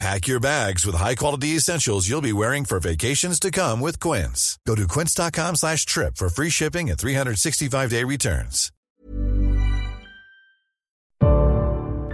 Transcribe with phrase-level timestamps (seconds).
[0.00, 4.58] Pack your bags with high-quality essentials you'll be wearing for vacations to come with Quince.
[4.66, 8.70] Go to quince.com slash trip for free shipping and 365-day returns.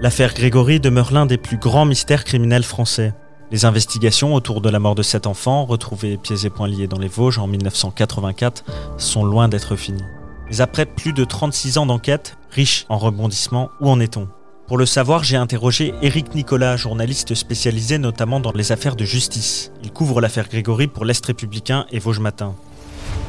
[0.02, 3.12] L'affaire Grégory demeure l'un des plus grands mystères criminels français.
[3.50, 6.98] Les investigations autour de la mort de cet enfant, retrouvé pieds et poings liés dans
[6.98, 8.64] les Vosges en 1984,
[8.96, 10.04] sont loin d'être finies.
[10.48, 14.28] Mais après plus de 36 ans d'enquête, riche en rebondissements, où en est-on?
[14.70, 19.72] Pour le savoir, j'ai interrogé Éric Nicolas, journaliste spécialisé notamment dans les affaires de justice.
[19.82, 22.54] Il couvre l'affaire Grégory pour l'Est républicain et Vosges Matin.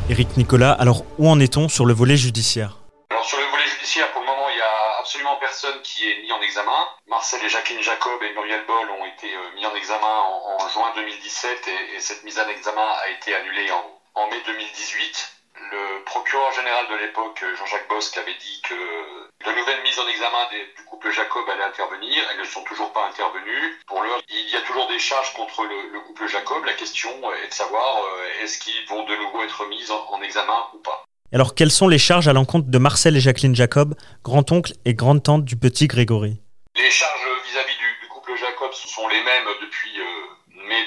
[0.08, 2.78] Éric Nicolas, alors où en est-on sur le volet judiciaire?
[3.10, 6.22] Alors sur le volet judiciaire, pour le moment, il n'y a absolument personne qui est
[6.22, 6.78] mis en examen.
[7.10, 10.14] Marcel et Jacqueline Jacob et Muriel Boll ont été euh, mis en examen
[10.62, 13.72] en, juin 2017 et, et, cette mise en examen a été annulée
[14.14, 15.41] en mai 2018
[15.72, 20.48] le procureur général de l'époque, Jean-Jacques Bosque, avait dit que de nouvelles mises en examen
[20.52, 22.24] des, du couple Jacob allaient intervenir.
[22.32, 23.80] Elles ne sont toujours pas intervenues.
[23.88, 26.64] Pour l'heure, il y a toujours des charges contre le, le, couple Jacob.
[26.66, 27.12] La question
[27.44, 30.78] est de savoir euh, est-ce qu'ils vont de nouveau être mis en, en examen ou
[30.80, 31.06] pas.
[31.34, 35.46] Alors, quelles sont les charges à l'encontre de Marcel et Jacqueline Jacob, grand-oncle et grande-tante
[35.46, 36.42] du petit Grégory?
[36.76, 40.04] Les charges vis-à-vis du, du, couple Jacob sont les mêmes depuis euh,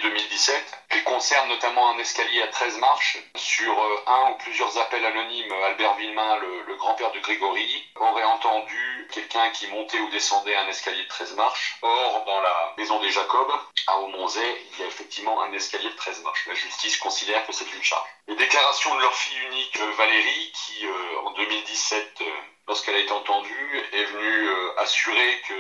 [0.05, 0.63] 2017.
[0.91, 3.19] Elles concernent notamment un escalier à 13 marches.
[3.37, 9.09] Sur euh, un ou plusieurs appels anonymes, Albert Villemain, le, grand-père de Grégory, aurait entendu
[9.11, 11.79] quelqu'un qui montait ou descendait un escalier de 13 marches.
[11.81, 13.51] Or, dans la maison des Jacob,
[13.87, 16.47] à Aumonzay, il y a effectivement un escalier de 13 marches.
[16.47, 18.09] La justice considère que c'est une charge.
[18.29, 22.25] Les déclarations de leur fille unique, Valérie, qui euh, en 2017, euh,
[22.69, 25.55] lorsqu'elle a été entendue, est venue euh, assurer que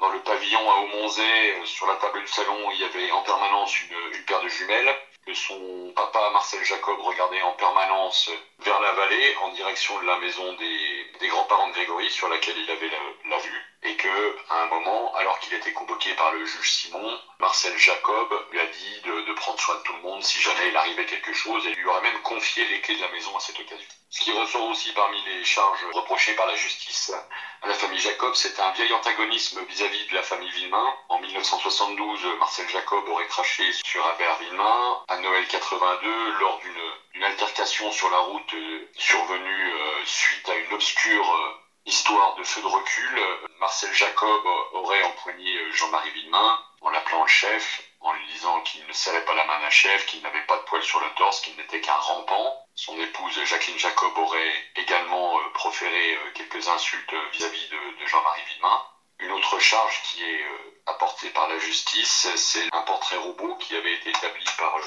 [0.00, 3.80] dans le pavillon à Aumonzay, sur la table du salon, il y avait en permanence
[3.82, 8.30] une, paire de jumelles, que son papa, Marcel Jacob, regardait en permanence
[8.60, 12.56] vers la vallée, en direction de la maison des, des grands-parents de Grégory, sur laquelle
[12.56, 12.90] il avait
[13.28, 17.18] la, vue, et que, à un moment, alors qu'il était convoqué par le juge Simon,
[17.38, 20.68] Marcel Jacob lui a dit de, de, prendre soin de tout le monde si jamais
[20.68, 23.40] il arrivait quelque chose, et lui aurait même confié les clés de la maison à
[23.40, 23.88] cette occasion.
[24.08, 27.12] Ce qui ressort aussi parmi les charges reprochées par la justice
[27.66, 30.94] la famille Jacob, c'est un vieil antagonisme vis-à-vis -vis de la famille Villemain.
[31.08, 35.04] En 1972, Marcel Jacob aurait craché sur Albert Villemain.
[35.08, 40.72] À Noël 82, lors d'une altercation sur la route euh, survenue euh, suite à une
[40.72, 41.54] obscure euh,
[41.84, 43.20] histoire de feu de recul,
[43.58, 48.92] Marcel Jacob aurait empoigné Jean-Marie Villemain en l'appelant le chef, en lui disant qu'il ne
[48.92, 51.56] serrait pas la main d'un chef, qu'il n'avait pas de poils sur le torse, qu'il
[51.56, 52.66] n'était qu'un rampant.
[52.82, 58.82] Son épouse Jacqueline Jacob aurait également euh, proféré euh, quelques insultes vis-à-vis de, Jean-Marie Villemain.
[59.18, 63.76] Une autre charge qui est euh, apportée par la justice, c'est un portrait robot qui
[63.76, 64.78] avait été établi par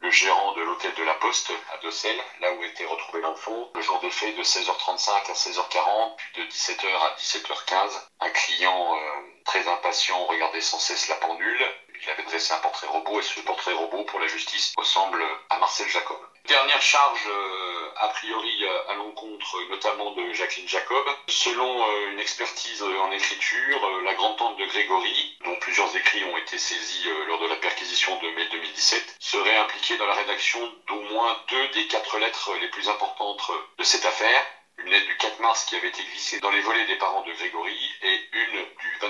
[0.00, 3.82] le, gérant de l'hôtel de la Poste à Dossel, là où était retrouvé l'enfant, le
[3.82, 8.00] jour des faits de 16h35 à 16h40, puis de 17h à 17h15.
[8.20, 9.00] Un client euh,
[9.44, 11.66] très impatient regardait sans cesse la pendule.
[12.02, 15.58] Il avait dressé un portrait robot et ce portrait robot, pour la justice, ressemble à
[15.58, 16.18] Marcel Jacob.
[16.46, 21.04] Dernière charge, euh, a priori, à l'encontre notamment de Jacqueline Jacob.
[21.28, 26.36] Selon euh, une expertise en écriture, euh, la grande-tante de Grégory, dont plusieurs écrits ont
[26.36, 30.60] été saisis euh, lors de la perquisition de mai 2017, serait impliquée dans la rédaction
[30.88, 34.42] d'au moins deux des quatre lettres les plus importantes de cette affaire
[34.78, 37.32] une lettre du 4 mars qui avait été glissée dans les volets des parents de
[37.32, 37.71] Grégory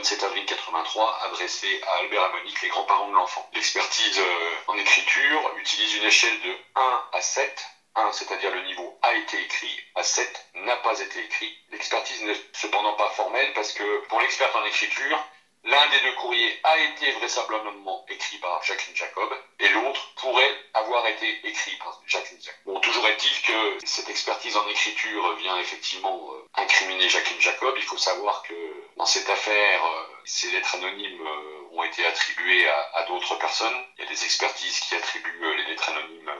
[0.02, 3.48] 27 avril 83 adressée à Albert Monique, les grands-parents de l'enfant.
[3.54, 7.66] L'expertise euh, en écriture utilise une échelle de 1 à 7.
[7.94, 11.56] 1, c'est-à-dire le niveau a été écrit, à 7 n'a pas été écrit.
[11.70, 15.24] L'expertise n'est cependant pas formelle parce que pour l'expert en écriture,
[15.64, 21.06] L'un des deux courriers a été vraisemblablement écrit par Jacqueline Jacob et l'autre pourrait avoir
[21.06, 22.60] été écrit par Jacqueline Jacob.
[22.66, 27.74] Bon, toujours est-il que cette expertise en écriture vient effectivement euh, incriminer Jacqueline Jacob.
[27.76, 28.54] Il faut savoir que
[28.96, 33.76] dans cette affaire, euh, ces lettres anonymes euh, ont été attribuées à, à d'autres personnes.
[33.98, 36.30] Il y a des expertises qui attribuent euh, les lettres anonymes,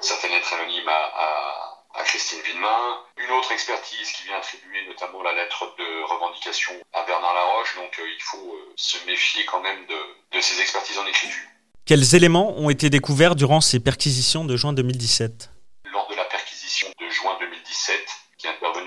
[0.00, 5.22] certaines lettres anonymes à, à à Christine Villemain, une autre expertise qui vient attribuer notamment
[5.22, 9.60] la lettre de revendication à Bernard Laroche, donc euh, il faut euh, se méfier quand
[9.60, 11.42] même de, de, ces expertises en écriture.
[11.84, 15.50] Quels éléments ont été découverts durant ces perquisitions de juin 2017
[15.92, 18.00] Lors de la perquisition de juin 2017,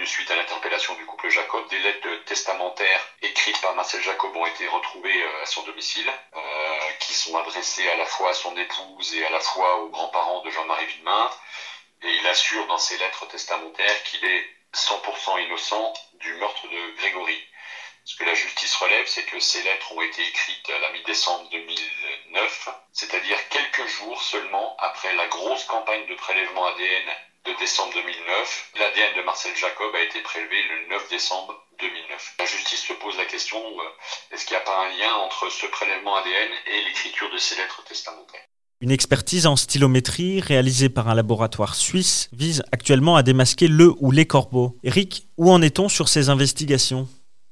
[0.06, 4.68] suite à l'interpellation du couple Jacob, des lettres testamentaires écrites par Marcel Jacob ont été
[4.68, 9.14] retrouvées euh, à son domicile, euh, qui sont adressées à la fois à son épouse
[9.16, 11.30] et à la fois aux grands-parents de Jean-Marie Villemain
[12.04, 17.44] et il assure dans ses lettres testamentaires qu'il est 100% innocent du meurtre de Grégory.
[18.04, 21.50] Ce que la justice relève, c'est que ces lettres ont été écrites à la mi-décembre
[21.50, 27.10] 2009, c'est-à-dire quelques jours seulement après la grosse campagne de prélèvement ADN
[27.46, 28.72] de décembre 2009.
[28.80, 32.36] L'ADN de Marcel Jacob a été prélevé le 9 décembre 2009.
[32.40, 35.50] La justice se pose la question, euh, est-ce qu'il n'y a pas un lien entre
[35.52, 38.42] ce prélèvement ADN et l'écriture de ces lettres testamentaires?
[38.82, 44.12] Une expertise en stylométrie réalisée par un laboratoire suisse vise actuellement à démasquer le ou
[44.12, 44.78] les corbeaux.
[44.84, 47.08] Eric, où en est-on sur ces investigations?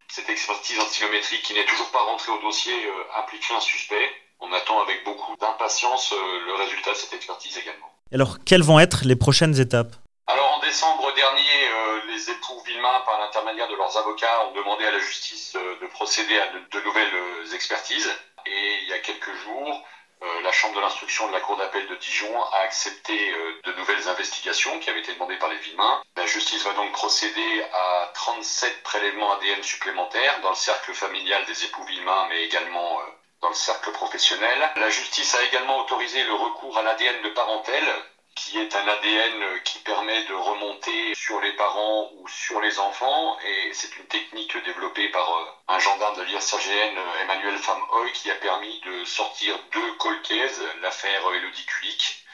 [0.09, 4.09] Cette expertise en stylométrie qui n'est toujours pas rentrée au dossier euh, implique un suspect.
[4.39, 7.92] On attend avec beaucoup d'impatience euh, le résultat de cette expertise également.
[8.13, 9.95] Alors, quelles vont être les prochaines étapes?
[10.27, 14.85] Alors en décembre dernier, euh, les époux Villemain, par l'intermédiaire de leurs avocats, ont demandé
[14.85, 18.11] à la justice de procéder à de, nouvelles expertises.
[18.45, 19.83] Et il y a quelques jours,
[20.23, 23.73] euh, la Chambre de l'instruction de la Cour d'appel de Dijon a accepté euh, de
[23.73, 26.01] nouvelles investigations qui avaient été demandées par les Villemains.
[26.15, 31.65] La justice va donc procéder à 37 prélèvements ADN supplémentaires dans le cercle familial des
[31.65, 33.03] époux Villemain, mais également euh,
[33.43, 34.71] dans le cercle professionnel.
[34.77, 37.93] La justice a également autorisé le recours à l'ADN de parentèle
[38.35, 43.37] qui est un ADN qui permet de remonter sur les parents ou sur les enfants.
[43.45, 48.35] Et c'est une technique développée par euh, un gendarme de l'IRCGN, Emmanuel Famhoy, qui a
[48.35, 52.25] permis de sortir deux colcaises, l'affaire Elodie Kulik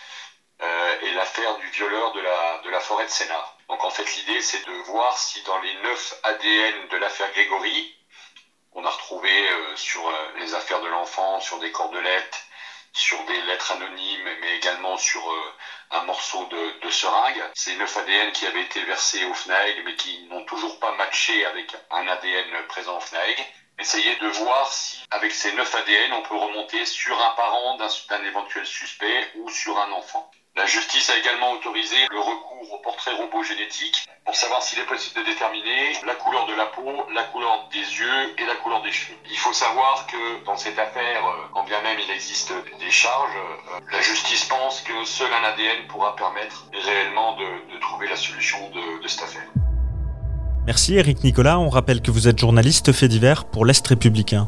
[0.61, 3.57] euh, et l'affaire du violeur de la, de la forêt de Sénart.
[3.67, 7.93] Donc en fait l'idée c'est de voir si dans les neuf ADN de l'affaire Grégory,
[8.73, 9.18] on a retrouvé euh,
[9.79, 12.43] sur les affaires de l'enfant, sur des cordelettes,
[12.93, 15.53] sur des lettres anonymes, mais également sur euh,
[15.91, 17.41] un morceau de, seringue.
[17.53, 21.45] Ces neuf ADN qui avaient été versés au FNAEG, mais qui n'ont toujours pas matché
[21.45, 23.45] avec un ADN présent au FNAEG.
[23.77, 28.23] Essayer de voir si, avec ces neuf ADN, on peut remonter sur un parent d'un
[28.25, 30.29] éventuel suspect ou sur un enfant.
[30.55, 34.85] La justice a également autorisé le recours au portrait robot génétique pour savoir s'il est
[34.85, 38.81] possible de déterminer la couleur de la peau, la couleur des yeux et la couleur
[38.81, 39.17] des cheveux.
[39.29, 43.35] Il faut savoir que dans cette affaire, euh, quand bien même il existe des charges,
[43.37, 48.57] euh, la justice pense que seul un ADN pourra permettre réellement de, trouver la solution
[48.69, 49.47] de, de cette affaire.
[50.67, 51.59] Merci Eric Nicolas.
[51.59, 54.47] On rappelle que vous êtes journaliste fait divers pour l'Est républicain.